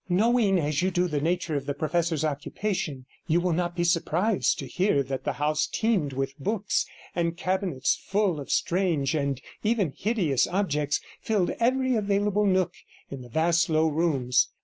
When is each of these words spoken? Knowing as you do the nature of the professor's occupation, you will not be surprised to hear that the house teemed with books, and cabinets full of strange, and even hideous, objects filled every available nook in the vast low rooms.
Knowing 0.09 0.57
as 0.59 0.81
you 0.81 0.89
do 0.89 1.07
the 1.07 1.21
nature 1.21 1.55
of 1.55 1.67
the 1.67 1.75
professor's 1.75 2.25
occupation, 2.25 3.05
you 3.27 3.39
will 3.39 3.53
not 3.53 3.75
be 3.75 3.83
surprised 3.83 4.57
to 4.57 4.65
hear 4.65 5.03
that 5.03 5.25
the 5.25 5.33
house 5.33 5.67
teemed 5.67 6.11
with 6.11 6.35
books, 6.39 6.87
and 7.15 7.37
cabinets 7.37 8.01
full 8.03 8.39
of 8.39 8.49
strange, 8.51 9.13
and 9.13 9.39
even 9.61 9.93
hideous, 9.95 10.47
objects 10.47 11.01
filled 11.21 11.51
every 11.59 11.93
available 11.95 12.47
nook 12.47 12.73
in 13.11 13.21
the 13.21 13.29
vast 13.29 13.69
low 13.69 13.87
rooms. 13.89 14.49